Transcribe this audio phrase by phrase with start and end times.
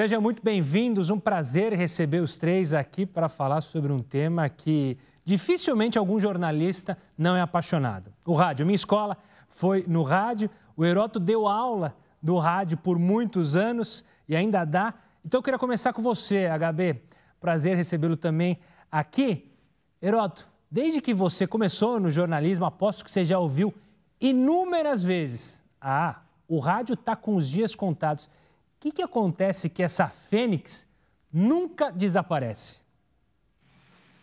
[0.00, 1.10] Sejam muito bem-vindos.
[1.10, 4.96] Um prazer receber os três aqui para falar sobre um tema que
[5.26, 8.10] dificilmente algum jornalista não é apaixonado.
[8.24, 8.64] O rádio.
[8.64, 9.14] Minha escola
[9.46, 10.48] foi no rádio.
[10.74, 14.94] O Heroto deu aula do rádio por muitos anos e ainda dá.
[15.22, 17.02] Então eu queria começar com você, HB.
[17.38, 18.58] Prazer recebê-lo também
[18.90, 19.52] aqui.
[20.00, 23.74] Heroto, desde que você começou no jornalismo, aposto que você já ouviu
[24.18, 28.30] inúmeras vezes: ah, o rádio está com os dias contados
[28.80, 30.88] que, que acontece que essa fênix
[31.30, 32.80] nunca desaparece?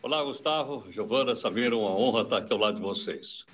[0.02, 3.46] Olá, Gustavo, Giovana, Samir, uma honra estar aqui ao lado de vocês.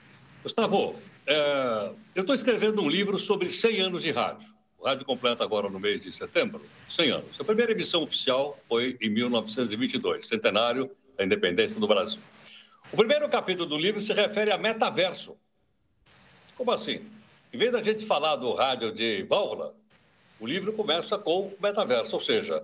[0.42, 0.96] Gustavo,
[1.28, 4.48] é, eu estou escrevendo um livro sobre 100 anos de rádio.
[4.78, 7.40] O rádio completa agora no mês de setembro 100 anos.
[7.40, 12.22] A primeira emissão oficial foi em 1922, centenário da independência do Brasil.
[12.92, 15.36] O primeiro capítulo do livro se refere a metaverso.
[16.56, 17.06] Como assim?
[17.52, 19.76] Em vez da gente falar do rádio de válvula,
[20.44, 22.62] o livro começa com o metaverso, ou seja,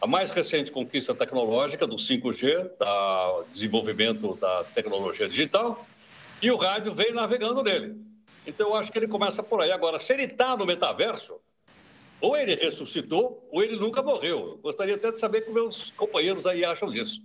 [0.00, 5.86] a mais recente conquista tecnológica do 5G, do desenvolvimento da tecnologia digital,
[6.42, 7.94] e o rádio vem navegando nele.
[8.44, 9.70] Então, eu acho que ele começa por aí.
[9.70, 11.38] Agora, se ele está no metaverso,
[12.20, 14.38] ou ele ressuscitou, ou ele nunca morreu.
[14.40, 17.22] Eu gostaria até de saber o que meus companheiros aí acham disso.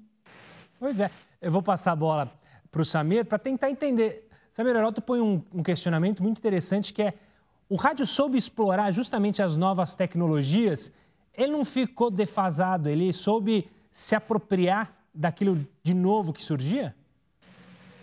[0.79, 1.09] Pois é,
[1.41, 2.31] eu vou passar a bola
[2.71, 4.27] para o Samir para tentar entender.
[4.51, 7.15] Samir Heroto põe um, um questionamento muito interessante que é
[7.69, 10.91] o rádio soube explorar justamente as novas tecnologias,
[11.33, 16.95] ele não ficou defasado, ele soube se apropriar daquilo de novo que surgia?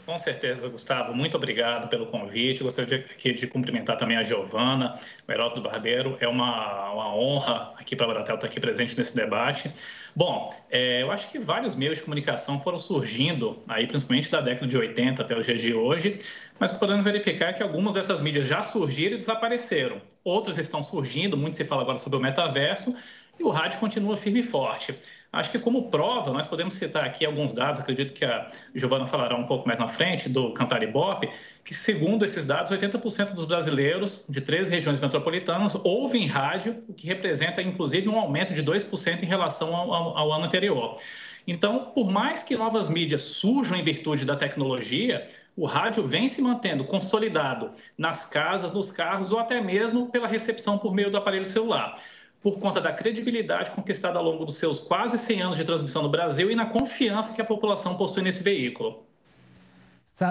[0.04, 1.14] Com certeza, Gustavo.
[1.14, 2.64] Muito obrigado pelo convite.
[2.64, 6.16] Gostaria aqui de cumprimentar também a Giovana, o Heródoto Barbeiro.
[6.18, 9.72] É uma, uma honra aqui para a Baratel estar aqui presente nesse debate.
[10.14, 14.66] Bom, é, eu acho que vários meios de comunicação foram surgindo, aí principalmente da década
[14.66, 16.18] de 80 até os dias de hoje,
[16.58, 20.02] mas podemos verificar que algumas dessas mídias já surgiram e desapareceram.
[20.24, 22.96] Outras estão surgindo, muito se fala agora sobre o metaverso,
[23.38, 24.94] e o rádio continua firme e forte.
[25.32, 29.34] Acho que como prova, nós podemos citar aqui alguns dados, acredito que a Giovana falará
[29.34, 31.30] um pouco mais na frente, do Cantar Ibope,
[31.64, 37.06] que segundo esses dados, 80% dos brasileiros de três regiões metropolitanas ouvem rádio, o que
[37.06, 40.96] representa inclusive um aumento de 2% em relação ao, ao, ao ano anterior.
[41.46, 45.26] Então, por mais que novas mídias surjam em virtude da tecnologia,
[45.56, 50.76] o rádio vem se mantendo consolidado nas casas, nos carros ou até mesmo pela recepção
[50.76, 51.96] por meio do aparelho celular
[52.42, 56.08] por conta da credibilidade conquistada ao longo dos seus quase 100 anos de transmissão no
[56.08, 59.04] Brasil e na confiança que a população possui nesse veículo.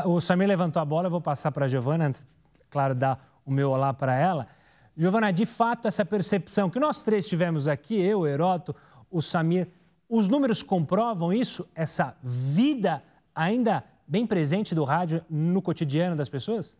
[0.05, 2.27] O Samir levantou a bola, eu vou passar para a Giovana, antes,
[2.69, 4.47] claro, dar o meu olá para ela.
[4.95, 8.75] Giovana, de fato, essa percepção que nós três tivemos aqui, eu, o Heroto,
[9.09, 9.69] o Samir,
[10.07, 13.01] os números comprovam isso, essa vida
[13.33, 16.77] ainda bem presente do rádio no cotidiano das pessoas?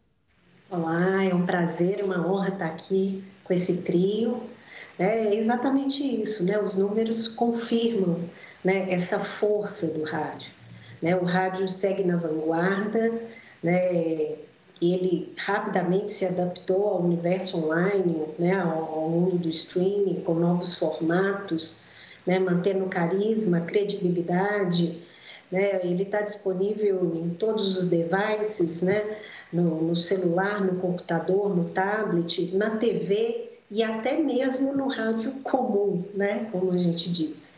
[0.70, 4.44] Olá, é um prazer, uma honra estar aqui com esse trio.
[5.02, 6.62] É exatamente isso, né?
[6.62, 8.20] Os números confirmam
[8.64, 10.52] né, essa força do rádio.
[11.02, 11.16] Né?
[11.16, 13.12] O rádio segue na vanguarda,
[13.64, 14.36] né?
[14.80, 18.62] ele rapidamente se adaptou ao universo online, né?
[18.62, 21.82] ao, mundo do streaming, com novos formatos,
[22.24, 22.38] né?
[22.38, 25.02] mantendo carisma, credibilidade.
[25.52, 25.84] Né?
[25.84, 29.18] Ele está disponível em todos os devices, né?
[29.52, 36.04] no, no celular, no computador, no tablet, na TV e até mesmo no rádio comum,
[36.14, 37.54] né, como a gente diz.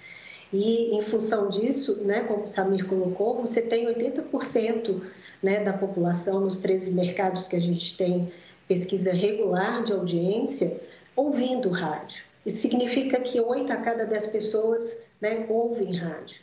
[0.53, 5.01] E em função disso, né, como o Samir colocou, você tem 80%
[5.41, 8.31] né, da população nos 13 mercados que a gente tem
[8.67, 10.79] pesquisa regular de audiência
[11.15, 12.23] ouvindo rádio.
[12.45, 16.37] Isso significa que 8 a cada 10 pessoas né, ouvem rádio.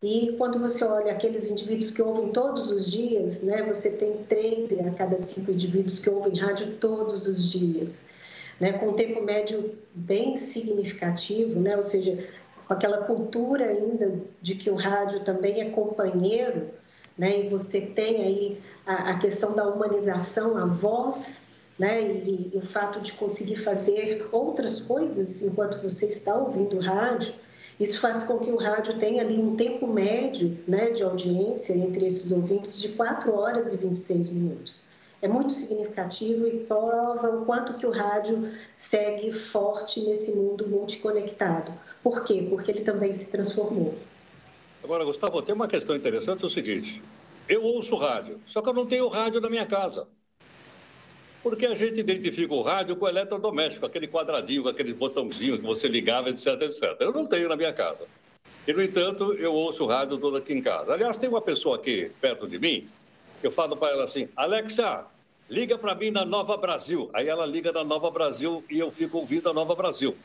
[0.00, 4.78] E quando você olha aqueles indivíduos que ouvem todos os dias, né, você tem 13
[4.82, 8.00] a cada 5 indivíduos que ouvem rádio todos os dias
[8.60, 12.26] né, com um tempo médio bem significativo, né, ou seja,
[12.66, 16.68] com aquela cultura ainda de que o rádio também é companheiro,
[17.16, 21.42] né, e você tem aí a, a questão da humanização, a voz,
[21.78, 26.80] né, e, e o fato de conseguir fazer outras coisas enquanto você está ouvindo o
[26.80, 27.32] rádio,
[27.78, 32.06] isso faz com que o rádio tenha ali um tempo médio né, de audiência entre
[32.06, 34.87] esses ouvintes de 4 horas e 26 minutos
[35.20, 41.72] é muito significativo e prova o quanto que o rádio segue forte nesse mundo multiconectado.
[42.02, 42.46] Por quê?
[42.48, 43.94] Porque ele também se transformou.
[44.82, 47.02] Agora, Gustavo, tem uma questão interessante, é o seguinte.
[47.48, 50.06] Eu ouço rádio, só que eu não tenho rádio na minha casa.
[51.42, 55.88] Porque a gente identifica o rádio com o eletrodoméstico, aquele quadradinho, aquele botãozinho que você
[55.88, 56.96] ligava, etc, etc.
[57.00, 58.06] Eu não tenho na minha casa.
[58.66, 60.92] E, no entanto, eu ouço rádio todo aqui em casa.
[60.92, 62.88] Aliás, tem uma pessoa aqui perto de mim
[63.42, 65.04] eu falo para ela assim: Alexa,
[65.48, 67.10] liga para mim na Nova Brasil.
[67.12, 70.16] Aí ela liga na Nova Brasil e eu fico ouvindo a Nova Brasil.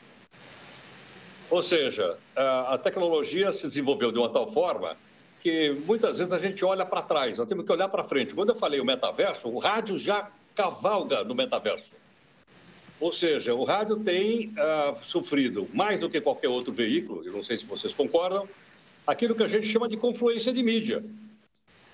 [1.50, 4.96] Ou seja, a tecnologia se desenvolveu de uma tal forma
[5.40, 8.34] que muitas vezes a gente olha para trás, nós temos que olhar para frente.
[8.34, 11.90] Quando eu falei o metaverso, o rádio já cavalga no metaverso.
[12.98, 17.42] Ou seja, o rádio tem uh, sofrido, mais do que qualquer outro veículo, eu não
[17.42, 18.48] sei se vocês concordam,
[19.06, 21.04] aquilo que a gente chama de confluência de mídia.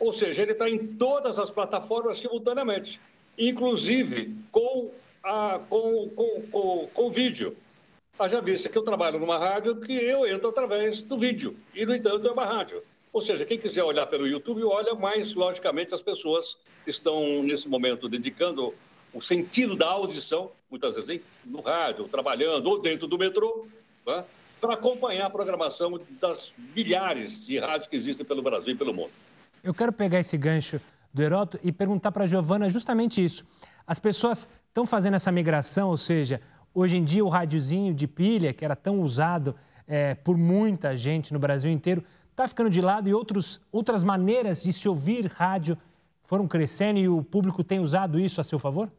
[0.00, 2.98] Ou seja, ele está em todas as plataformas simultaneamente,
[3.36, 4.90] inclusive com,
[5.22, 7.54] a, com, com, com, com vídeo.
[8.18, 11.94] Haja vista que eu trabalho numa rádio que eu entro através do vídeo, e, no
[11.94, 12.82] entanto, é uma rádio.
[13.12, 16.56] Ou seja, quem quiser olhar pelo YouTube, olha, mas, logicamente, as pessoas
[16.86, 18.74] estão, nesse momento, dedicando
[19.12, 23.66] o sentido da audição, muitas vezes no rádio, trabalhando ou dentro do metrô,
[24.06, 24.24] né,
[24.60, 29.10] para acompanhar a programação das milhares de rádios que existem pelo Brasil e pelo mundo.
[29.62, 30.80] Eu quero pegar esse gancho
[31.12, 33.44] do Heroto e perguntar para a Giovana justamente isso.
[33.86, 36.40] As pessoas estão fazendo essa migração, ou seja,
[36.74, 39.54] hoje em dia o rádiozinho de pilha, que era tão usado
[39.86, 44.62] é, por muita gente no Brasil inteiro, está ficando de lado e outros, outras maneiras
[44.62, 45.76] de se ouvir rádio
[46.22, 48.90] foram crescendo e o público tem usado isso a seu favor?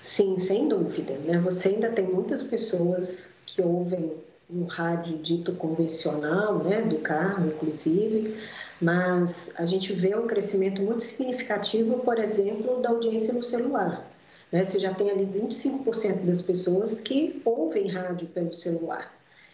[0.00, 1.12] Sim, sem dúvida.
[1.18, 1.38] Né?
[1.40, 4.12] Você ainda tem muitas pessoas que ouvem
[4.50, 8.36] um rádio dito convencional, né, do carro, inclusive,
[8.80, 14.08] mas a gente vê um crescimento muito significativo, por exemplo, da audiência no celular.
[14.50, 14.64] Né?
[14.64, 19.12] Você já tem ali 25% das pessoas que ouvem rádio pelo celular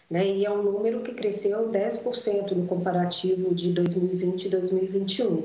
[0.09, 0.25] né?
[0.25, 5.43] e é um número que cresceu 10% no comparativo de 2020 e 2021.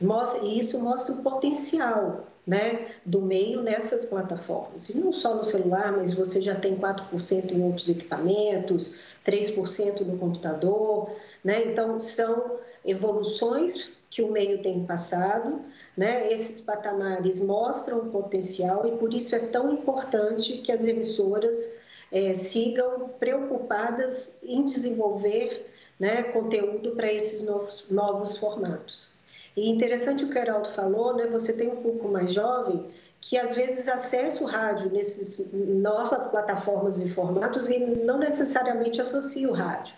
[0.00, 4.88] Mostra, e isso mostra o potencial né, do meio nessas plataformas.
[4.88, 10.18] E não só no celular, mas você já tem 4% em outros equipamentos, 3% no
[10.18, 11.10] computador.
[11.44, 11.66] Né?
[11.66, 15.60] Então, são evoluções que o meio tem passado,
[15.96, 16.32] né?
[16.32, 21.78] Esses patamares mostram o potencial e por isso é tão importante que as emissoras
[22.10, 29.12] é, sigam preocupadas em desenvolver né, conteúdo para esses novos, novos formatos.
[29.60, 32.86] E interessante o que o Heraldo falou, né, você tem um pouco mais jovem
[33.20, 39.46] que às vezes acessa o rádio nesses novas plataformas e formatos e não necessariamente associa
[39.50, 39.94] o rádio.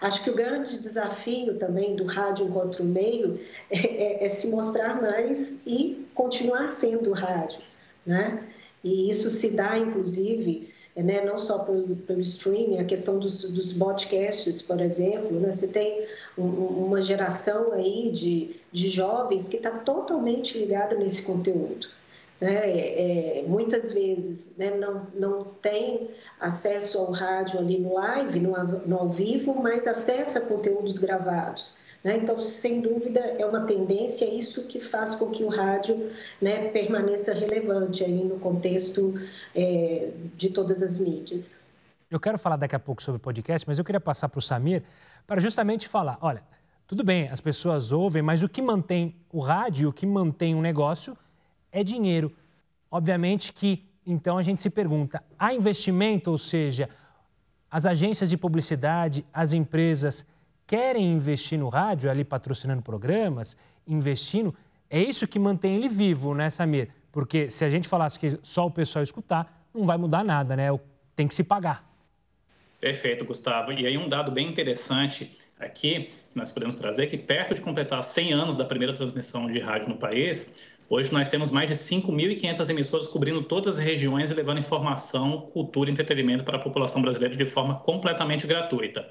[0.00, 5.02] Acho que o grande desafio também do rádio enquanto meio é, é, é se mostrar
[5.02, 7.58] mais e continuar sendo rádio,
[8.06, 8.44] né?
[8.84, 13.72] E isso se dá, inclusive, né, não só pelo, pelo streaming, a questão dos, dos
[13.72, 16.06] podcasts, por exemplo, né, você tem
[16.36, 21.86] um, uma geração aí de, de jovens que está totalmente ligada nesse conteúdo.
[22.40, 22.70] Né?
[22.70, 26.10] É, é, muitas vezes né, não, não tem
[26.40, 28.52] acesso ao rádio ali no live, no,
[28.86, 31.74] no ao vivo, mas acessa conteúdos gravados.
[32.02, 32.16] Né?
[32.16, 36.10] Então, sem dúvida, é uma tendência, isso que faz com que o rádio
[36.40, 39.14] né, permaneça relevante aí no contexto
[39.54, 41.60] é, de todas as mídias.
[42.10, 44.82] Eu quero falar daqui a pouco sobre podcast, mas eu queria passar para o Samir
[45.26, 46.42] para justamente falar: olha,
[46.86, 50.60] tudo bem, as pessoas ouvem, mas o que mantém o rádio, o que mantém o
[50.60, 51.16] negócio
[51.70, 52.32] é dinheiro.
[52.90, 56.88] Obviamente que então a gente se pergunta: há investimento, ou seja,
[57.70, 60.26] as agências de publicidade, as empresas
[60.70, 64.54] querem investir no rádio, ali patrocinando programas, investindo,
[64.88, 66.90] é isso que mantém ele vivo, né, Samir?
[67.10, 70.68] Porque se a gente falasse que só o pessoal escutar, não vai mudar nada, né?
[71.16, 71.84] Tem que se pagar.
[72.80, 73.72] Perfeito, Gustavo.
[73.72, 78.00] E aí um dado bem interessante aqui, que nós podemos trazer, que perto de completar
[78.04, 82.70] 100 anos da primeira transmissão de rádio no país, hoje nós temos mais de 5.500
[82.70, 87.34] emissoras cobrindo todas as regiões e levando informação, cultura e entretenimento para a população brasileira
[87.34, 89.08] de forma completamente gratuita.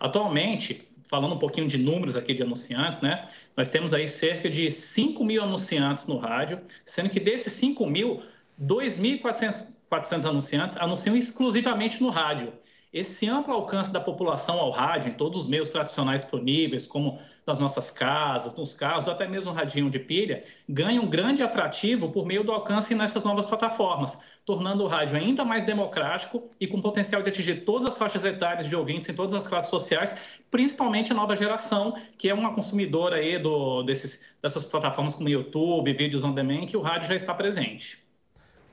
[0.00, 3.26] Atualmente, falando um pouquinho de números aqui de anunciantes, né?
[3.56, 8.22] Nós temos aí cerca de 5 mil anunciantes no rádio, sendo que desses 5 mil,
[8.60, 12.52] 2.400 anunciantes anunciam exclusivamente no rádio.
[12.92, 17.56] Esse amplo alcance da população ao rádio, em todos os meios tradicionais disponíveis, como nas
[17.56, 22.26] nossas casas, nos carros, até mesmo no radinho de pilha, ganha um grande atrativo por
[22.26, 27.22] meio do alcance nessas novas plataformas, tornando o rádio ainda mais democrático e com potencial
[27.22, 30.16] de atingir todas as faixas etárias de ouvintes em todas as classes sociais,
[30.50, 35.92] principalmente a nova geração, que é uma consumidora aí do, desses, dessas plataformas como YouTube,
[35.92, 38.09] vídeos on demand, que o rádio já está presente.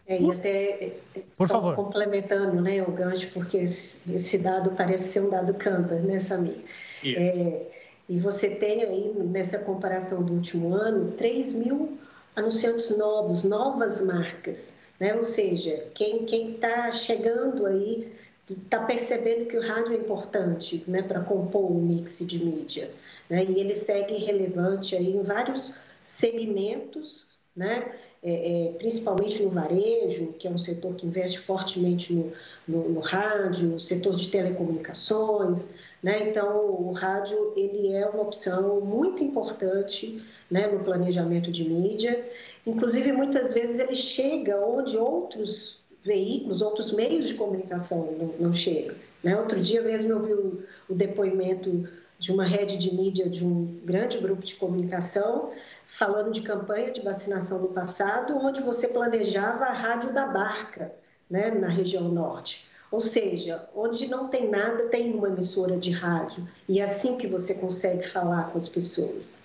[0.08, 0.94] É, e até
[1.38, 1.76] Por favor.
[1.76, 6.64] complementando né, o gancho, porque esse, esse, dado parece ser um dado Cantor, né, Samir?
[7.04, 7.42] Isso.
[7.42, 7.62] É,
[8.08, 11.98] e você tem aí, nessa comparação do último ano, 3 mil
[12.36, 14.80] anunciantes novos, novas marcas.
[14.98, 15.14] Né?
[15.14, 18.10] Ou seja, quem está chegando aí
[18.50, 22.90] está percebendo que o rádio é importante né, para compor o mix de mídia.
[23.30, 23.44] Né?
[23.44, 27.92] E ele segue relevante aí em vários segmentos né?
[28.24, 32.34] É, é, principalmente no varejo, que é um setor que investe fortemente no,
[32.68, 35.72] no, no rádio, no setor de telecomunicações,
[36.02, 36.30] né?
[36.30, 42.28] Então, o rádio ele é uma opção muito importante né, no planejamento de mídia.
[42.66, 48.96] Inclusive, muitas vezes ele chega onde outros veículos, outros meios de comunicação não, não chegam.
[49.24, 49.38] Né?
[49.38, 51.88] Outro dia mesmo eu vi o, o depoimento
[52.20, 55.52] de uma rede de mídia de um grande grupo de comunicação
[55.86, 60.92] falando de campanha de vacinação no passado, onde você planejava a rádio da barca,
[61.30, 62.68] né, na região norte.
[62.92, 66.48] Ou seja, onde não tem nada, tem uma emissora de rádio.
[66.68, 69.40] E é assim que você consegue falar com as pessoas.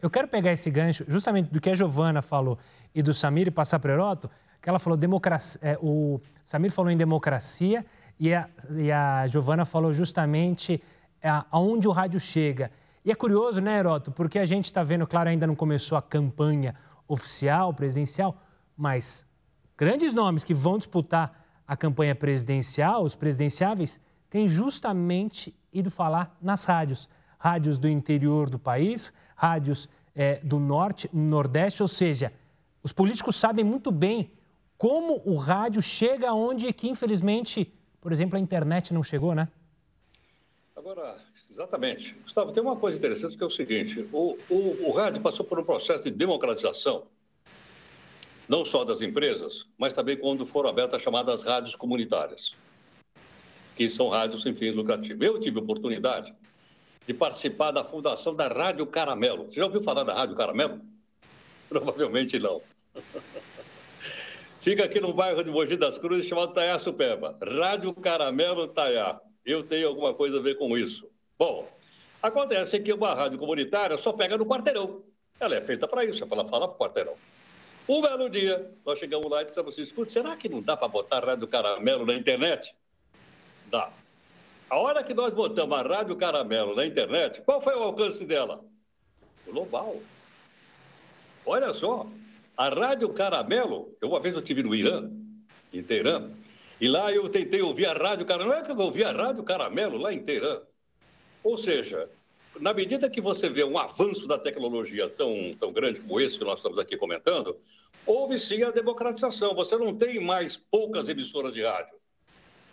[0.00, 2.58] Eu quero pegar esse gancho justamente do que a Giovana falou
[2.94, 4.30] e do Samir e passar para o Heroto,
[4.62, 7.84] que ela falou democracia, é, o Samir falou em democracia
[8.18, 10.82] e a, e a Giovana falou justamente
[11.50, 12.70] aonde o rádio chega.
[13.04, 16.02] E é curioso, né, Heroto, porque a gente está vendo, claro, ainda não começou a
[16.02, 16.74] campanha
[17.08, 18.42] oficial, presidencial,
[18.76, 19.26] mas
[19.76, 26.64] grandes nomes que vão disputar a campanha presidencial, os presidenciáveis, têm justamente ido falar nas
[26.64, 27.08] rádios.
[27.38, 32.32] Rádios do interior do país, rádios é, do norte, nordeste, ou seja,
[32.82, 34.32] os políticos sabem muito bem
[34.76, 39.48] como o rádio chega onde que, infelizmente, por exemplo, a internet não chegou, né?
[40.80, 41.14] Agora,
[41.50, 42.14] exatamente.
[42.22, 45.60] Gustavo, tem uma coisa interessante que é o seguinte: o, o, o rádio passou por
[45.60, 47.06] um processo de democratização
[48.48, 52.56] não só das empresas, mas também quando foram abertas as chamadas rádios comunitárias,
[53.76, 55.22] que são rádios sem fins lucrativos.
[55.22, 56.34] Eu tive oportunidade
[57.06, 59.44] de participar da fundação da Rádio Caramelo.
[59.44, 60.80] Você já ouviu falar da Rádio Caramelo?
[61.68, 62.62] Provavelmente não.
[64.58, 67.38] Fica aqui no bairro de Mogi das Cruzes, chamado Taiá Supeba.
[67.42, 69.20] Rádio Caramelo Taiá.
[69.44, 71.08] Eu tenho alguma coisa a ver com isso.
[71.38, 71.68] Bom,
[72.22, 75.02] acontece que uma rádio comunitária só pega no quarteirão.
[75.38, 77.14] Ela é feita para isso, é para ela falar para o quarteirão.
[77.88, 80.86] Um belo dia, nós chegamos lá e dissemos assim: escuta, será que não dá para
[80.86, 82.74] botar a Rádio Caramelo na internet?
[83.70, 83.90] Dá.
[84.68, 88.64] A hora que nós botamos a Rádio Caramelo na internet, qual foi o alcance dela?
[89.44, 89.96] Global.
[91.44, 92.06] Olha só,
[92.56, 95.10] a Rádio Caramelo, eu, uma vez eu estive no Irã,
[95.72, 96.30] em Teherã,
[96.80, 99.42] e lá eu tentei ouvir a Rádio Caramelo, não é que eu ouvi a Rádio
[99.42, 100.62] Caramelo lá Teherã.
[101.44, 102.08] Ou seja,
[102.58, 106.44] na medida que você vê um avanço da tecnologia tão, tão grande como esse que
[106.44, 107.58] nós estamos aqui comentando,
[108.06, 109.54] houve sim a democratização.
[109.54, 111.98] Você não tem mais poucas emissoras de rádio.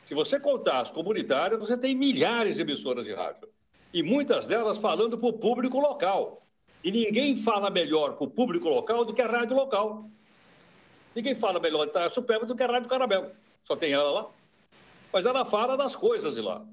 [0.06, 3.50] Se você contar as comunitárias, você tem milhares de emissoras de rádio.
[3.94, 6.48] E muitas delas falando para o público local.
[6.82, 10.10] E ninguém fala melhor para o público local do que a rádio local.
[11.14, 13.32] Ninguém fala melhor de Taia Superba do que a Rádio Caramelo.
[13.68, 14.30] Só tem ela lá.
[15.12, 16.66] Mas ela fala das coisas de lá.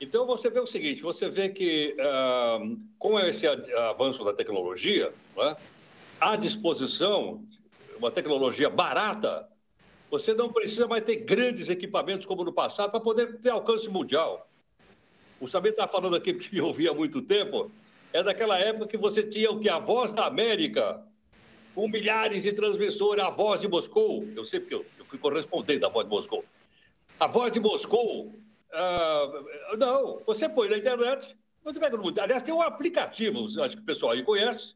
[0.00, 5.56] Então, você vê o seguinte: você vê que, uh, com esse avanço da tecnologia, né,
[6.20, 7.44] à disposição,
[7.98, 9.48] uma tecnologia barata,
[10.08, 14.48] você não precisa mais ter grandes equipamentos como no passado para poder ter alcance mundial.
[15.40, 17.70] O Samir está falando aqui que me ouvia há muito tempo,
[18.12, 19.68] é daquela época que você tinha o que?
[19.68, 21.02] A Voz da América,
[21.76, 24.26] com milhares de transmissores, a Voz de Moscou.
[24.34, 26.44] Eu sei porque eu, eu fui correspondente da Voz de Moscou.
[27.20, 28.34] A Voz de Moscou
[28.76, 32.18] Uh, não, você põe na internet, você pega no mundo.
[32.18, 34.74] Aliás, tem um aplicativo, acho que o pessoal aí conhece,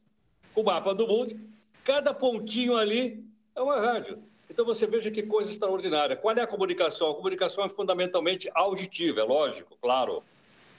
[0.55, 1.39] com o mapa do mundo.
[1.85, 3.23] Cada pontinho ali
[3.55, 4.23] é uma rádio.
[4.49, 6.17] Então você veja que coisa extraordinária.
[6.17, 7.11] Qual é a comunicação?
[7.11, 10.23] A comunicação é fundamentalmente auditiva, é lógico, claro.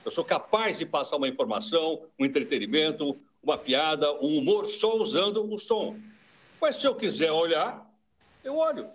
[0.03, 5.47] Eu sou capaz de passar uma informação, um entretenimento, uma piada, um humor só usando
[5.47, 5.95] o som.
[6.61, 7.89] Mas se eu quiser olhar,
[8.43, 8.87] eu olho.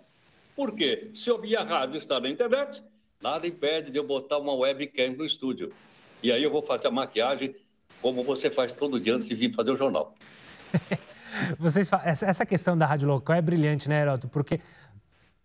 [0.55, 1.11] Por quê?
[1.13, 2.81] Se eu minha rádio está na internet,
[3.21, 5.73] Nada impede de eu botar uma webcam no estúdio.
[6.21, 7.55] E aí eu vou fazer a maquiagem
[7.99, 10.13] como você faz todo dia antes de vir fazer o jornal.
[11.57, 14.27] Vocês, essa questão da rádio local é brilhante, né, Heroto?
[14.27, 14.59] Porque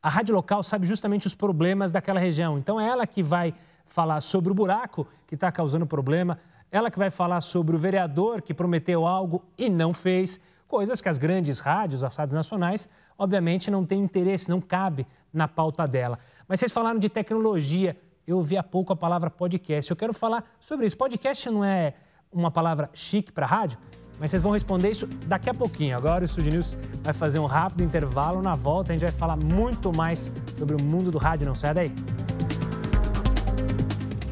[0.02, 2.58] a rádio local sabe justamente os problemas daquela região.
[2.58, 3.54] Então é ela que vai
[3.86, 6.38] falar sobre o buraco que está causando problema,
[6.70, 10.40] ela que vai falar sobre o vereador que prometeu algo e não fez,
[10.72, 12.88] coisas que as grandes rádios, as rádios nacionais,
[13.18, 16.18] obviamente não têm interesse, não cabe na pauta dela.
[16.48, 17.94] Mas vocês falaram de tecnologia.
[18.26, 19.90] Eu ouvi há pouco a palavra podcast.
[19.90, 20.96] Eu quero falar sobre isso.
[20.96, 21.92] Podcast não é
[22.32, 23.78] uma palavra chique para rádio?
[24.18, 25.94] Mas vocês vão responder isso daqui a pouquinho.
[25.94, 28.40] Agora o Studio News vai fazer um rápido intervalo.
[28.40, 31.46] Na volta a gente vai falar muito mais sobre o mundo do rádio.
[31.46, 31.92] Não sai daí.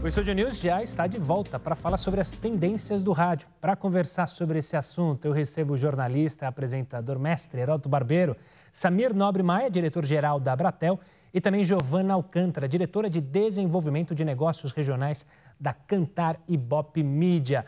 [0.02, 3.46] O Studio News já está de volta para falar sobre as tendências do rádio.
[3.60, 8.34] Para conversar sobre esse assunto, eu recebo o jornalista, apresentador, mestre Heroto Barbeiro,
[8.72, 10.98] Samir Nobre Maia, diretor-geral da Abratel,
[11.34, 15.26] e também Giovana Alcântara, diretora de Desenvolvimento de Negócios Regionais
[15.60, 17.66] da Cantar Ibope Mídia.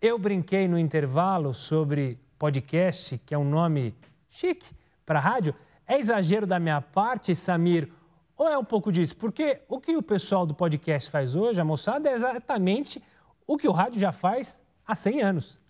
[0.00, 3.92] Eu brinquei no intervalo sobre podcast, que é um nome
[4.30, 4.70] chique
[5.04, 5.52] para rádio.
[5.84, 7.90] É exagero da minha parte, Samir,
[8.36, 9.16] ou é um pouco disso?
[9.16, 13.02] Porque o que o pessoal do podcast faz hoje, a moçada, é exatamente
[13.46, 15.62] o que o rádio já faz há 100 anos.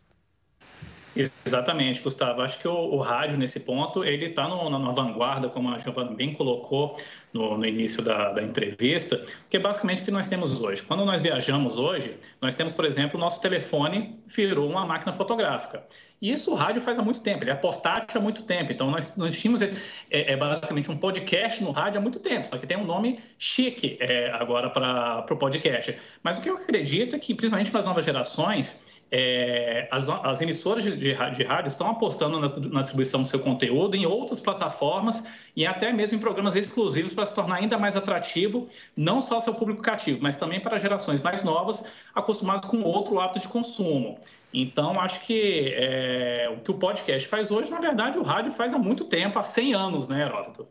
[1.45, 2.41] Exatamente, Gustavo.
[2.41, 6.33] Acho que o, o rádio, nesse ponto, ele está na vanguarda, como a Giovana bem
[6.33, 6.97] colocou
[7.33, 10.83] no, no início da, da, entrevista, que é basicamente o que nós temos hoje.
[10.83, 15.85] Quando nós viajamos hoje, nós temos, por exemplo, o nosso telefone virou uma máquina fotográfica.
[16.21, 18.71] E isso o rádio faz há muito tempo, ele é portátil há muito tempo.
[18.71, 19.73] Então, nós, nós tínhamos é,
[20.09, 23.97] é, basicamente um podcast no rádio há muito tempo, só que tem um nome chique
[23.99, 25.99] é, agora para o podcast.
[26.23, 30.41] Mas o que eu acredito é que, principalmente para as novas gerações, é, as, as,
[30.41, 34.41] emissoras de, de, de, rádio estão apostando na, na, distribuição do seu conteúdo em outras
[34.41, 35.23] plataformas
[35.55, 39.55] e até mesmo em programas exclusivos para se tornar ainda mais atrativo, não só seu
[39.55, 44.19] público cativo, mas também para gerações mais novas acostumadas com outro hábito de consumo.
[44.53, 48.75] Então, acho que é, o que o podcast faz hoje, na verdade, o rádio faz
[48.75, 50.69] há muito tempo, há 100 anos, né, Heródoto?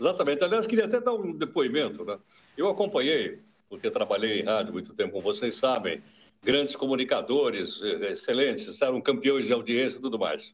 [0.00, 0.42] Exatamente.
[0.42, 2.04] Aliás, queria até dar um depoimento.
[2.04, 2.18] Né?
[2.56, 6.02] Eu acompanhei, porque trabalhei em rádio muito tempo, como vocês sabem,
[6.42, 10.52] grandes comunicadores, eh, excelentes, eram campeões de audiência e tudo mais.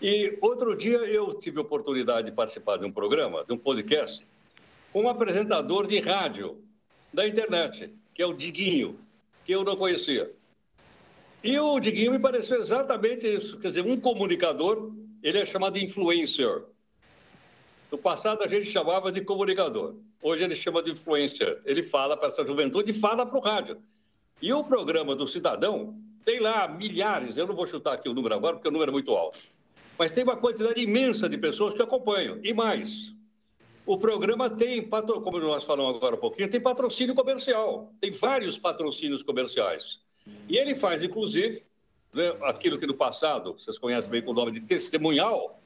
[0.00, 4.26] E outro dia eu tive a oportunidade de participar de um programa, de um podcast,
[4.92, 6.62] com um apresentador de rádio
[7.12, 8.98] da internet, que é o Diguinho,
[9.44, 10.30] que eu não conhecia.
[11.42, 13.58] E o Diguinho me pareceu exatamente isso.
[13.58, 14.92] Quer dizer, um comunicador,
[15.22, 16.64] ele é chamado influencer.
[17.90, 19.96] No passado a gente chamava de comunicador.
[20.22, 21.60] Hoje ele chama de influencer.
[21.64, 23.82] Ele fala para essa juventude e fala para o rádio.
[24.40, 25.94] E o programa do Cidadão
[26.24, 28.92] tem lá milhares, eu não vou chutar aqui o número agora, porque o número é
[28.92, 29.38] muito alto,
[29.98, 32.38] mas tem uma quantidade imensa de pessoas que acompanham.
[32.42, 33.12] E mais,
[33.86, 39.22] o programa tem, como nós falamos agora um pouquinho, tem patrocínio comercial, tem vários patrocínios
[39.22, 40.00] comerciais.
[40.48, 41.64] E ele faz, inclusive,
[42.12, 45.60] né, aquilo que no passado vocês conhecem bem com o nome de testemunhal,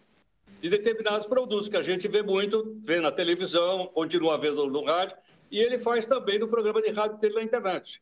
[0.61, 5.17] de determinados produtos que a gente vê muito, vê na televisão, continua vendo no rádio,
[5.51, 8.01] e ele faz também no programa de rádio dele na internet.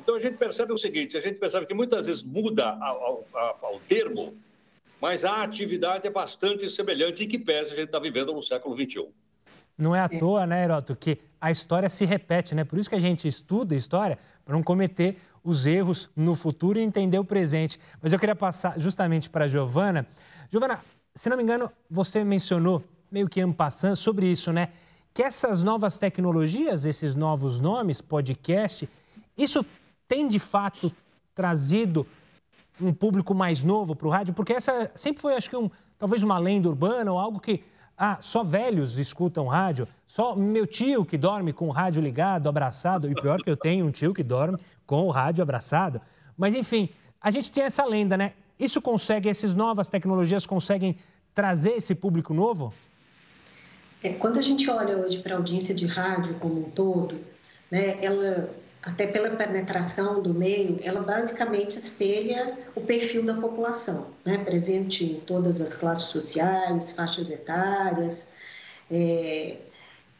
[0.00, 4.36] Então a gente percebe o seguinte: a gente percebe que muitas vezes muda ao termo,
[5.00, 8.76] mas a atividade é bastante semelhante e que pese a gente está vivendo no século
[8.76, 9.08] XXI.
[9.76, 12.64] Não é à toa, né, Heroto, que a história se repete, né?
[12.64, 16.82] Por isso que a gente estuda história, para não cometer os erros no futuro e
[16.82, 17.78] entender o presente.
[18.00, 20.06] Mas eu queria passar justamente para a Giovana.
[20.50, 20.80] Giovana,
[21.14, 24.70] se não me engano, você mencionou, meio que passando sobre isso, né?
[25.12, 28.88] Que essas novas tecnologias, esses novos nomes, podcast,
[29.36, 29.64] isso
[30.08, 30.92] tem de fato
[31.34, 32.06] trazido
[32.80, 34.34] um público mais novo para o rádio?
[34.34, 37.62] Porque essa sempre foi, acho que, um, talvez uma lenda urbana ou algo que
[37.96, 43.10] ah, só velhos escutam rádio, só meu tio que dorme com o rádio ligado, abraçado,
[43.10, 46.00] e pior que eu tenho um tio que dorme com o rádio abraçado.
[46.36, 48.32] Mas enfim, a gente tem essa lenda, né?
[48.58, 50.96] Isso consegue, essas novas tecnologias conseguem
[51.34, 52.72] trazer esse público novo?
[54.02, 57.20] É, quando a gente olha hoje para a audiência de rádio como um todo,
[57.70, 58.50] né, ela
[58.86, 64.38] até pela penetração do meio, ela basicamente espelha o perfil da população, né?
[64.38, 68.32] presente em todas as classes sociais, faixas etárias,
[68.88, 69.56] é,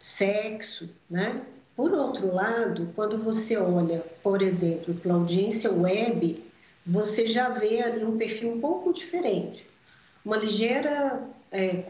[0.00, 0.90] sexo.
[1.08, 1.40] Né?
[1.76, 6.42] Por outro lado, quando você olha, por exemplo, para a audiência web,
[6.84, 9.64] você já vê ali um perfil um pouco diferente.
[10.24, 11.84] Uma ligeira, é,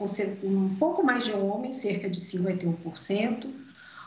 [0.45, 3.66] um pouco mais de homens, cerca de 51%,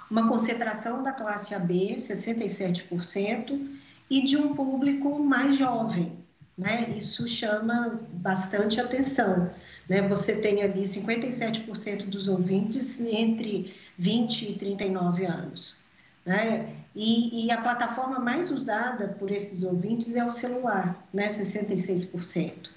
[0.10, 3.78] uma concentração da classe AB, 67%,
[4.10, 6.18] e de um público mais jovem.
[6.58, 6.94] Né?
[6.98, 9.50] Isso chama bastante atenção.
[9.88, 10.02] Né?
[10.08, 15.80] Você tem ali 57% dos ouvintes entre 20 e 39 anos.
[16.26, 16.76] Né?
[16.96, 21.28] E, e, a plataforma mais usada por esses ouvintes é o celular, né?
[21.28, 22.70] 66%.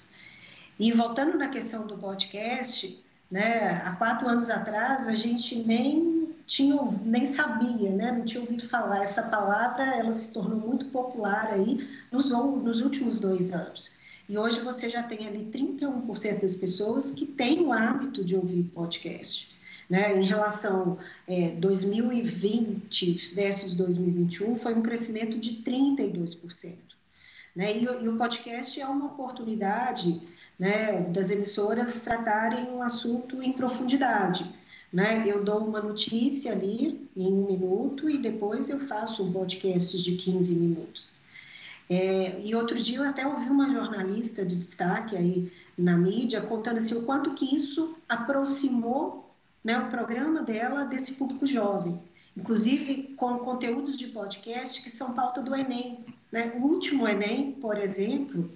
[0.79, 3.81] E voltando na questão do podcast, né?
[3.83, 8.11] há quatro anos atrás a gente nem tinha, nem sabia, né?
[8.11, 9.03] não tinha ouvido falar.
[9.03, 13.91] Essa palavra ela se tornou muito popular aí nos, nos últimos dois anos.
[14.27, 18.63] E hoje você já tem ali 31% das pessoas que têm o hábito de ouvir
[18.63, 19.51] podcast.
[19.89, 20.17] Né?
[20.17, 26.73] Em relação é, 2020 versus 2021, foi um crescimento de 32%.
[27.55, 27.77] Né?
[27.77, 30.21] E, e o podcast é uma oportunidade
[30.57, 34.49] né, das emissoras tratarem um assunto em profundidade
[34.93, 35.23] né?
[35.25, 40.15] Eu dou uma notícia ali em um minuto e depois eu faço um podcast de
[40.15, 41.15] 15 minutos.
[41.89, 46.77] É, e outro dia eu até ouvi uma jornalista de destaque aí na mídia contando
[46.77, 51.99] assim, o quanto que isso aproximou né, o programa dela desse público jovem.
[52.37, 56.05] Inclusive com conteúdos de podcast que são pauta do Enem.
[56.31, 56.53] Né?
[56.59, 58.49] O último Enem, por exemplo,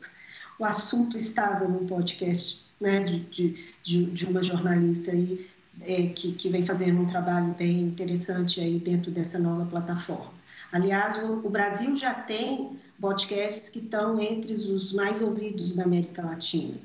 [0.60, 5.48] o assunto estava no podcast né, de, de, de uma jornalista aí,
[5.82, 10.34] é, que, que vem fazendo um trabalho bem interessante aí dentro dessa nova plataforma.
[10.72, 16.24] Aliás, o, o Brasil já tem podcasts que estão entre os mais ouvidos da América
[16.24, 16.76] Latina,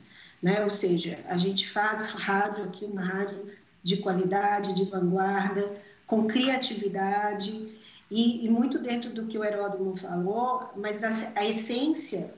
[0.42, 0.62] né?
[0.62, 3.46] Ou seja, a gente faz rádio aqui, uma rádio
[3.83, 5.72] de qualidade, de vanguarda,
[6.07, 7.72] com criatividade
[8.11, 12.35] e, e muito dentro do que o Heródoto falou, mas a, a essência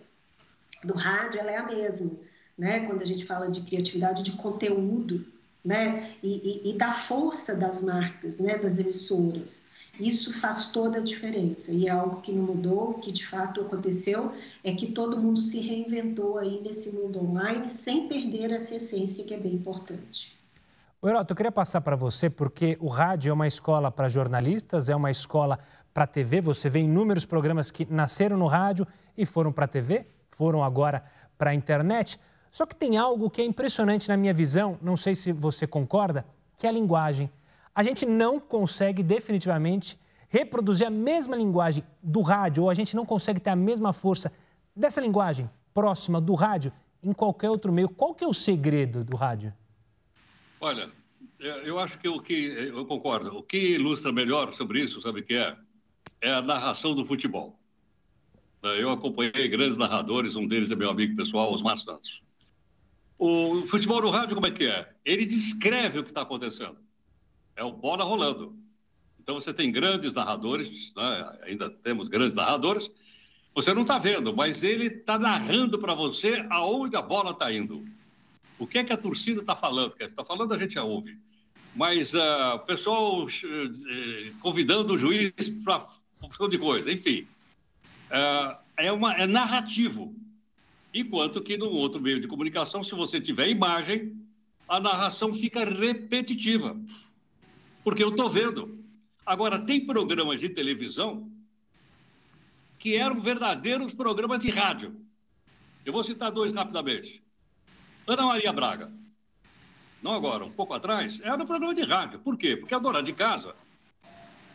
[0.82, 2.12] do rádio ela é a mesma,
[2.56, 2.86] né?
[2.86, 5.26] Quando a gente fala de criatividade, de conteúdo,
[5.64, 6.14] né?
[6.22, 8.58] E, e, e da força das marcas, né?
[8.58, 9.64] Das emissoras.
[9.98, 14.32] Isso faz toda a diferença e é algo que não mudou, que de fato aconteceu
[14.64, 19.32] é que todo mundo se reinventou aí nesse mundo online sem perder essa essência que
[19.32, 20.36] é bem importante.
[21.02, 24.96] Heroto, eu queria passar para você porque o rádio é uma escola para jornalistas, é
[24.96, 25.60] uma escola
[25.92, 26.40] para TV.
[26.40, 31.04] Você vê inúmeros programas que nasceram no rádio e foram para a TV, foram agora
[31.38, 32.18] para a internet.
[32.54, 36.24] Só que tem algo que é impressionante na minha visão, não sei se você concorda,
[36.56, 37.28] que é a linguagem.
[37.74, 43.04] A gente não consegue definitivamente reproduzir a mesma linguagem do rádio, ou a gente não
[43.04, 44.32] consegue ter a mesma força
[44.74, 47.88] dessa linguagem próxima do rádio em qualquer outro meio.
[47.88, 49.52] Qual que é o segredo do rádio?
[50.60, 50.92] Olha,
[51.40, 53.36] é, eu acho que o que eu concordo.
[53.36, 55.56] O que ilustra melhor sobre isso, sabe o que é?
[56.20, 57.58] É a narração do futebol.
[58.62, 62.22] Eu acompanhei grandes narradores, um deles é meu amigo pessoal, Osmar Santos.
[63.26, 64.86] O futebol no rádio, como é que é?
[65.02, 66.76] Ele descreve o que está acontecendo.
[67.56, 68.54] É o bola rolando.
[69.18, 71.38] Então você tem grandes narradores, né?
[71.40, 72.90] ainda temos grandes narradores.
[73.54, 77.82] Você não está vendo, mas ele está narrando para você aonde a bola está indo.
[78.58, 79.92] O que é que a torcida está falando?
[79.92, 81.18] O que está falando a gente já ouve.
[81.74, 85.32] Mas uh, o pessoal uh, convidando o juiz
[85.64, 85.88] para
[86.20, 87.26] um de coisa, enfim.
[88.10, 90.14] Uh, é, uma, é narrativo.
[90.94, 94.16] Enquanto que no outro meio de comunicação, se você tiver imagem,
[94.68, 96.80] a narração fica repetitiva.
[97.82, 98.78] Porque eu estou vendo.
[99.26, 101.28] Agora, tem programas de televisão
[102.78, 104.94] que eram verdadeiros programas de rádio.
[105.84, 107.20] Eu vou citar dois rapidamente.
[108.06, 108.92] Ana Maria Braga.
[110.00, 112.20] Não agora, um pouco atrás, era um programa de rádio.
[112.20, 112.56] Por quê?
[112.56, 113.56] Porque a dona de casa,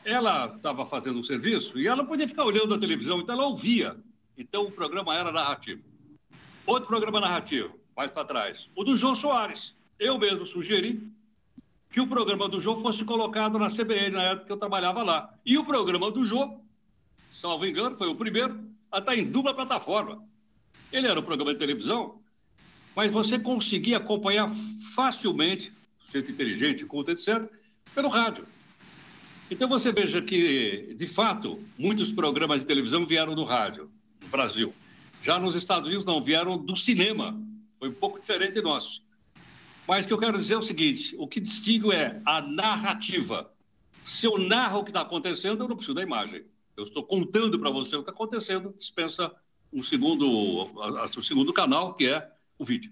[0.06, 3.98] ela estava fazendo um serviço e ela podia ficar olhando a televisão, então ela ouvia.
[4.38, 5.89] Então o programa era narrativo.
[6.70, 9.74] Outro programa narrativo, mais para trás, o do João Soares.
[9.98, 11.02] Eu mesmo sugeri
[11.90, 15.34] que o programa do João fosse colocado na CBN, na época que eu trabalhava lá.
[15.44, 16.62] E o programa do João,
[17.32, 20.24] salvo engano, foi o primeiro a estar em dupla plataforma.
[20.92, 22.22] Ele era um programa de televisão,
[22.96, 24.48] mas você conseguia acompanhar
[24.94, 27.50] facilmente, sendo inteligente, culto, etc.,
[27.96, 28.46] pelo rádio.
[29.50, 33.90] Então você veja que, de fato, muitos programas de televisão vieram do rádio,
[34.22, 34.72] no Brasil.
[35.22, 37.40] Já nos Estados Unidos não, vieram do cinema.
[37.78, 39.02] Foi um pouco diferente nosso.
[39.88, 43.52] Mas o que eu quero dizer é o seguinte: o que distingue é a narrativa.
[44.04, 46.44] Se eu narro o que está acontecendo, eu não preciso da imagem.
[46.76, 49.32] Eu estou contando para você o que está acontecendo, dispensa
[49.72, 52.92] um segundo, o segundo canal, que é o vídeo.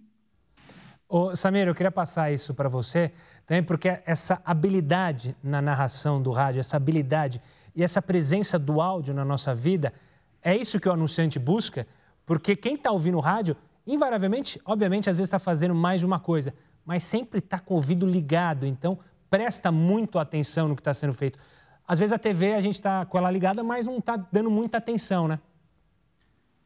[1.09, 3.13] Ô, Samir, eu queria passar isso para você
[3.45, 7.41] também, porque essa habilidade na narração do rádio, essa habilidade
[7.73, 9.93] e essa presença do áudio na nossa vida,
[10.43, 11.87] é isso que o anunciante busca
[12.27, 13.55] porque quem está ouvindo rádio,
[13.87, 16.53] invariavelmente, obviamente, às vezes está fazendo mais de uma coisa,
[16.85, 18.65] mas sempre está com o ouvido ligado.
[18.65, 21.39] Então, presta muito atenção no que está sendo feito.
[21.87, 24.77] Às vezes a TV a gente está com ela ligada, mas não está dando muita
[24.77, 25.39] atenção, né?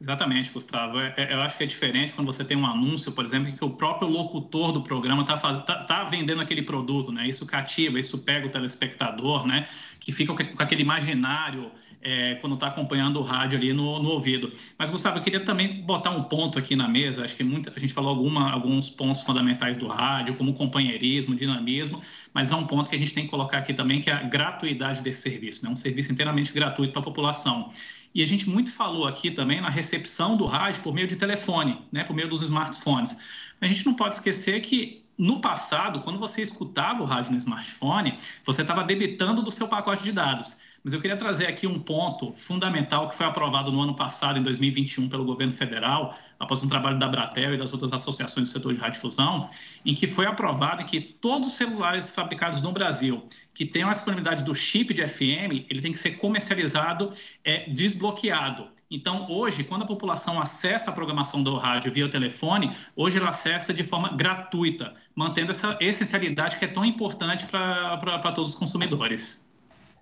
[0.02, 1.00] Exatamente, Gustavo.
[1.00, 3.64] É, é, eu acho que é diferente quando você tem um anúncio, por exemplo, que
[3.64, 7.30] o próprio locutor do programa está tá, tá vendendo aquele produto, né?
[7.30, 9.68] Isso cativa, isso pega o telespectador, né?
[10.00, 14.52] Que fica com aquele imaginário é, quando está acompanhando o rádio ali no, no, ouvido.
[14.76, 17.24] Mas, Gustavo, eu queria também botar um ponto aqui na mesa.
[17.24, 22.02] Acho que muita, a gente falou alguma, alguns pontos fundamentais do rádio, como companheirismo, dinamismo,
[22.34, 24.24] mas há um ponto que a gente tem que colocar aqui também, que é a
[24.24, 25.70] gratuidade desse serviço, né?
[25.70, 27.70] um serviço inteiramente gratuito para a população.
[28.14, 31.86] E a gente muito falou aqui também na recepção do rádio por meio de telefone,
[31.92, 33.18] né, por meio dos smartphones.
[33.60, 38.18] A gente não pode esquecer que no passado, quando você escutava o rádio no smartphone,
[38.44, 40.58] você estava debitando do seu pacote de dados.
[40.84, 44.42] Mas eu queria trazer aqui um ponto fundamental que foi aprovado no ano passado, em
[44.42, 48.74] 2021, pelo governo federal, após um trabalho da Bratel e das outras associações do setor
[48.74, 49.48] de radiodifusão,
[49.86, 54.44] em que foi aprovado que todos os celulares fabricados no Brasil que tenham a disponibilidade
[54.44, 57.10] do chip de FM, ele tem que ser comercializado
[57.44, 58.70] é, desbloqueado.
[58.90, 63.72] Então, hoje, quando a população acessa a programação do rádio via telefone, hoje ela acessa
[63.74, 69.51] de forma gratuita, mantendo essa essencialidade que é tão importante para todos os consumidores.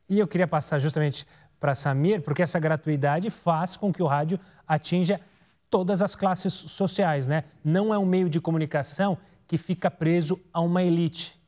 [0.09, 1.25] E eu queria passar justamente
[1.59, 5.21] para Samir, porque essa gratuidade faz com que o rádio atinja
[5.69, 7.43] todas as classes sociais, né?
[7.63, 9.17] Não é um meio de comunicação
[9.47, 11.39] que fica preso a uma elite.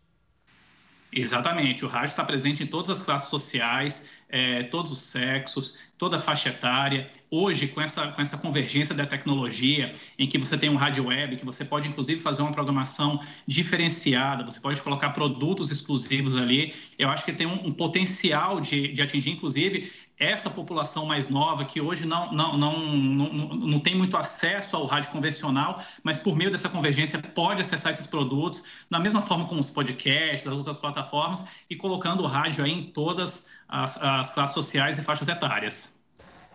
[1.11, 6.17] Exatamente, o rádio está presente em todas as classes sociais, é, todos os sexos, toda
[6.17, 7.11] a faixa etária.
[7.29, 11.35] Hoje, com essa, com essa convergência da tecnologia, em que você tem um rádio web,
[11.35, 17.09] que você pode inclusive fazer uma programação diferenciada, você pode colocar produtos exclusivos ali, eu
[17.09, 19.91] acho que tem um, um potencial de, de atingir, inclusive,
[20.21, 24.85] essa população mais nova que hoje não, não, não, não, não tem muito acesso ao
[24.85, 29.59] rádio convencional, mas por meio dessa convergência pode acessar esses produtos, da mesma forma como
[29.59, 34.53] os podcasts, as outras plataformas, e colocando o rádio aí em todas as, as classes
[34.53, 35.97] sociais e faixas etárias.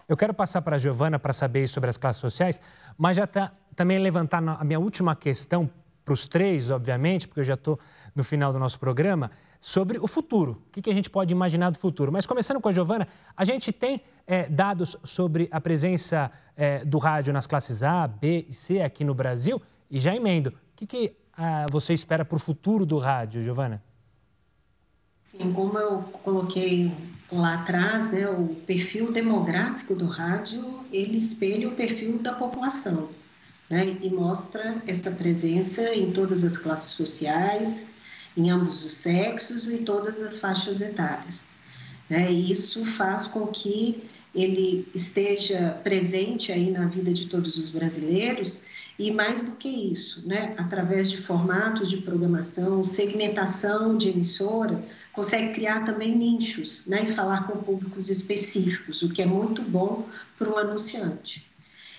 [0.08, 2.62] Eu quero passar para a Giovana para saber sobre as classes sociais,
[2.96, 5.68] mas já tá, também levantar a minha última questão
[6.04, 7.80] para os três, obviamente, porque eu já estou
[8.14, 10.62] no final do nosso programa sobre o futuro.
[10.68, 12.12] O que, a gente pode imaginar do futuro?
[12.12, 16.98] Mas começando com a Giovana, a gente tem é, dados sobre a presença é, do
[16.98, 19.60] rádio nas classes A, B e C aqui no Brasil.
[19.90, 23.82] E já emendo, o que, que ah, você espera para o futuro do rádio, Giovana?
[25.38, 26.90] Sim, como eu coloquei
[27.30, 33.10] lá atrás, né, o perfil demográfico do rádio, ele espelha o perfil da população.
[33.68, 37.90] Né, e mostra essa presença em todas as classes sociais,
[38.36, 41.48] em ambos os sexos e todas as faixas etárias.
[42.08, 42.30] Né?
[42.30, 48.66] E isso faz com que ele esteja presente aí na vida de todos os brasileiros
[48.98, 54.82] e mais do que isso, né, através de formatos de programação, segmentação de emissora,
[55.16, 60.06] consegue criar também nichos, né, e falar com públicos específicos, o que é muito bom
[60.38, 61.50] para o anunciante.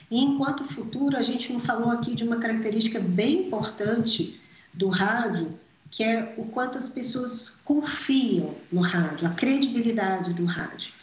[0.10, 4.40] E enquanto futuro, a gente não falou aqui de uma característica bem importante
[4.72, 10.94] do rádio, que é o quanto as pessoas confiam no rádio, a credibilidade do rádio.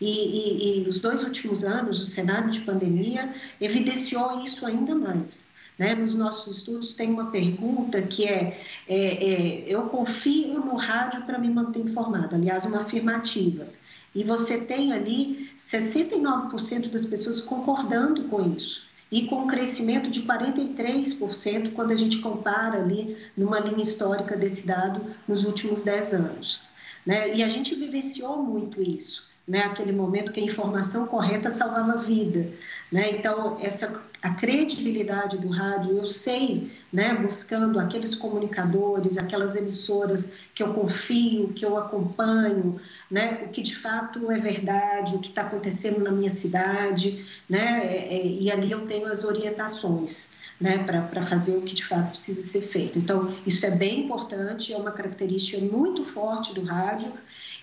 [0.00, 5.46] E, e, e, os dois últimos anos, o cenário de pandemia evidenciou isso ainda mais.
[5.78, 5.94] Né?
[5.94, 11.38] Nos nossos estudos tem uma pergunta que é, é, é eu confio no rádio para
[11.38, 13.66] me manter informada, aliás, uma afirmativa.
[14.14, 20.22] E você tem ali 69% das pessoas concordando com isso e com um crescimento de
[20.22, 26.62] 43% quando a gente compara ali numa linha histórica desse dado nos últimos 10 anos.
[27.04, 27.34] Né?
[27.34, 32.50] E a gente vivenciou muito isso né, aquele momento que a informação correta salvava vida,
[32.90, 33.10] né?
[33.10, 40.62] Então essa a credibilidade do rádio, eu sei, né, buscando aqueles comunicadores, aquelas emissoras que
[40.62, 45.42] eu confio, que eu acompanho, né, o que de fato é verdade, o que está
[45.42, 50.32] acontecendo na minha cidade, né, é, é, e ali eu tenho as orientações.
[50.60, 52.96] Né, para fazer o que de fato precisa ser feito.
[52.96, 57.12] Então, isso é bem importante, é uma característica muito forte do rádio,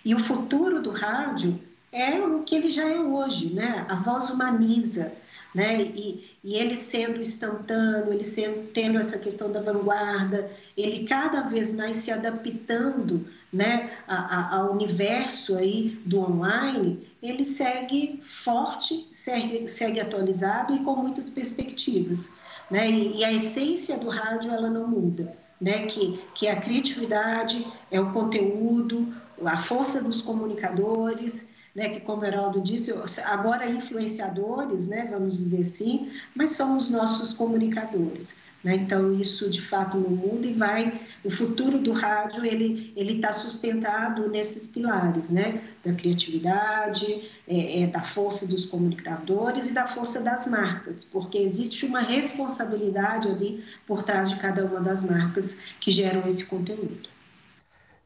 [0.04, 1.58] e o futuro do rádio
[1.90, 3.86] é o que ele já é hoje, né?
[3.88, 5.14] A voz humaniza,
[5.54, 5.82] né?
[5.82, 11.74] E, e ele sendo instantâneo, ele sendo, tendo essa questão da vanguarda, ele cada vez
[11.74, 13.92] mais se adaptando, né?
[14.08, 20.96] A, a, ao universo aí do online, ele segue forte, segue, segue atualizado e com
[20.96, 22.38] muitas perspectivas,
[22.70, 22.90] né?
[22.90, 25.40] E, e a essência do rádio ela não muda.
[25.62, 29.14] Né, que, que a criatividade é o conteúdo,
[29.46, 32.94] a força dos comunicadores, né, que como o Heraldo disse,
[33.26, 38.42] agora influenciadores, né, vamos dizer assim, mas somos nossos comunicadores.
[38.64, 38.76] Né?
[38.76, 44.30] Então isso de fato no mundo e vai o futuro do rádio ele está sustentado
[44.30, 50.48] nesses pilares, né, da criatividade, é, é, da força dos comunicadores e da força das
[50.48, 56.28] marcas, porque existe uma responsabilidade ali por trás de cada uma das marcas que geram
[56.28, 57.10] esse conteúdo.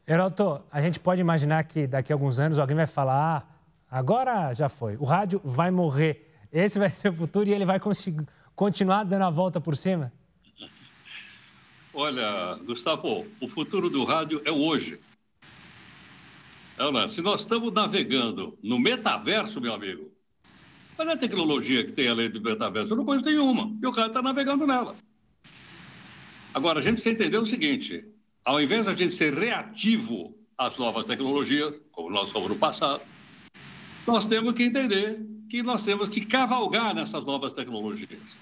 [0.08, 3.55] Heraldo, a gente pode imaginar que daqui a alguns anos alguém vai falar ah,
[3.90, 4.96] Agora já foi.
[4.96, 6.32] O rádio vai morrer.
[6.52, 7.80] Esse vai ser o futuro e ele vai
[8.54, 10.12] continuar dando a volta por cima?
[11.92, 15.00] Olha, Gustavo, o futuro do rádio é hoje.
[16.78, 20.10] É, se nós estamos navegando no metaverso, meu amigo,
[20.94, 22.92] qual é a tecnologia que tem além do metaverso?
[22.92, 23.74] Eu não conheço nenhuma.
[23.82, 24.94] E o cara está navegando nela.
[26.52, 28.04] Agora, a gente precisa entender o seguinte:
[28.44, 33.00] ao invés de a gente ser reativo às novas tecnologias, como nós fomos no passado,
[34.06, 38.36] nós temos que entender que nós temos que cavalgar nessas novas tecnologias.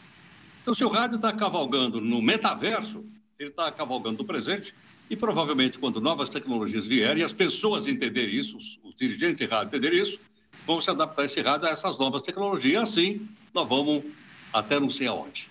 [0.60, 3.04] Então, se o rádio está cavalgando no metaverso,
[3.38, 4.74] ele está cavalgando no presente,
[5.08, 9.46] e provavelmente quando novas tecnologias vierem e as pessoas entenderem isso, os, os dirigentes de
[9.46, 10.18] rádio entenderem isso,
[10.66, 12.90] vão se adaptar esse rádio a essas novas tecnologias.
[12.90, 14.04] Assim, nós vamos
[14.52, 15.50] até não sei aonde.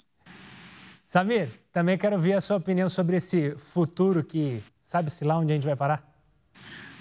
[1.05, 5.55] Samir, também quero ouvir a sua opinião sobre esse futuro que sabe-se lá onde a
[5.55, 6.12] gente vai parar?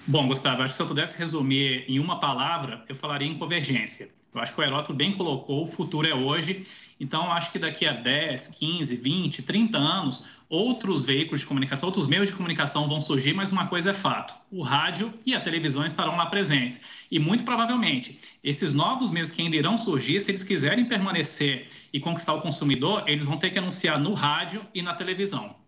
[0.05, 4.11] Bom, Gustavo, acho que se eu pudesse resumir em uma palavra, eu falaria em convergência.
[4.35, 6.65] Eu acho que o Heródoto bem colocou, o futuro é hoje.
[6.99, 12.09] Então, acho que daqui a 10, 15, 20, 30 anos, outros veículos de comunicação, outros
[12.09, 15.87] meios de comunicação vão surgir, mas uma coisa é fato: o rádio e a televisão
[15.87, 16.81] estarão lá presentes.
[17.09, 22.01] E muito provavelmente, esses novos meios que ainda irão surgir, se eles quiserem permanecer e
[22.01, 25.62] conquistar o consumidor, eles vão ter que anunciar no rádio e na televisão.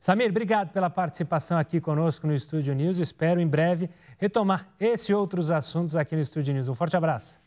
[0.00, 2.96] Samir, obrigado pela participação aqui conosco no Estúdio News.
[2.96, 6.68] Espero em breve retomar esse e outros assuntos aqui no Estúdio News.
[6.68, 7.38] Um forte abraço.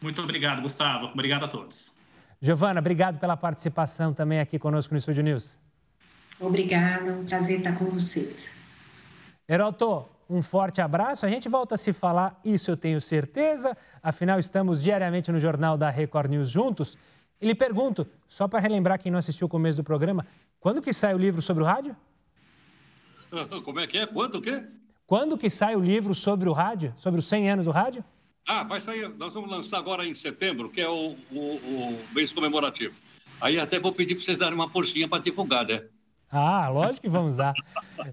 [0.00, 1.08] Muito obrigado, Gustavo.
[1.08, 1.98] Obrigado a todos.
[2.40, 5.58] Giovana, obrigado pela participação também aqui conosco no Estúdio News.
[6.40, 8.48] Obrigada, um prazer estar com vocês.
[9.46, 11.26] Heroto, um forte abraço.
[11.26, 13.76] A gente volta a se falar, isso eu tenho certeza.
[14.02, 16.96] Afinal, estamos diariamente no Jornal da Record News juntos.
[17.40, 20.26] E lhe pergunto, só para relembrar quem não assistiu o começo do programa,
[20.60, 21.96] quando que sai o livro sobre o rádio?
[23.64, 24.06] Como é que é?
[24.06, 24.64] Quando o quê?
[25.06, 28.04] Quando que sai o livro sobre o rádio, sobre os 100 anos do rádio?
[28.46, 29.08] Ah, vai sair.
[29.16, 32.94] Nós vamos lançar agora em setembro, que é o, o, o mês comemorativo.
[33.40, 35.84] Aí até vou pedir para vocês darem uma forcinha para divulgar, né?
[36.30, 37.54] Ah, lógico que vamos dar.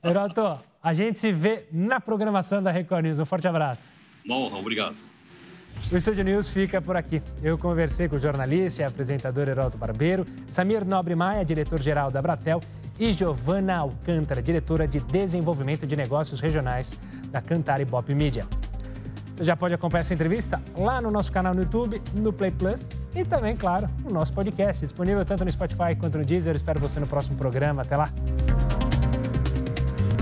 [0.03, 3.19] Heroto, a gente se vê na programação da Record News.
[3.19, 3.93] Um forte abraço.
[4.23, 4.95] Uma honra, obrigado.
[5.91, 7.21] O Estúdio News fica por aqui.
[7.43, 12.59] Eu conversei com o jornalista e apresentador Heroto Barbeiro, Samir Nobre Maia, diretor-geral da Bratel,
[12.99, 18.45] e Giovana Alcântara, diretora de Desenvolvimento de Negócios Regionais da Cantar e Bop Media.
[19.35, 22.87] Você já pode acompanhar essa entrevista lá no nosso canal no YouTube, no Play Plus
[23.13, 26.55] e também, claro, no nosso podcast, disponível tanto no Spotify quanto no Deezer.
[26.55, 27.81] Espero você no próximo programa.
[27.81, 28.09] Até lá!